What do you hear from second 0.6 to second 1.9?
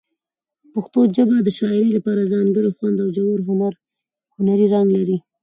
پښتو ژبه د شاعرۍ